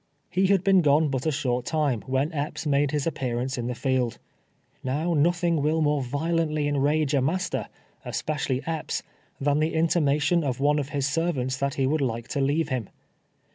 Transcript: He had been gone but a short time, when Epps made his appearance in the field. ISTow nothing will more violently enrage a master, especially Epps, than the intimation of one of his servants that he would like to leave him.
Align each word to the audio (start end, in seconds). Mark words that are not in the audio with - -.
He 0.31 0.47
had 0.47 0.63
been 0.63 0.81
gone 0.81 1.09
but 1.09 1.27
a 1.27 1.31
short 1.31 1.63
time, 1.63 2.01
when 2.07 2.33
Epps 2.33 2.65
made 2.65 2.89
his 2.89 3.05
appearance 3.05 3.55
in 3.55 3.67
the 3.67 3.75
field. 3.75 4.17
ISTow 4.83 5.13
nothing 5.15 5.61
will 5.61 5.79
more 5.79 6.01
violently 6.01 6.67
enrage 6.67 7.13
a 7.13 7.21
master, 7.21 7.67
especially 8.03 8.63
Epps, 8.65 9.03
than 9.39 9.59
the 9.59 9.75
intimation 9.75 10.43
of 10.43 10.59
one 10.59 10.79
of 10.79 10.89
his 10.89 11.07
servants 11.07 11.57
that 11.57 11.75
he 11.75 11.85
would 11.85 12.01
like 12.01 12.27
to 12.29 12.41
leave 12.41 12.69
him. 12.69 12.89